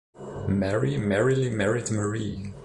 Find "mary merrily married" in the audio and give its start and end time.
0.47-1.91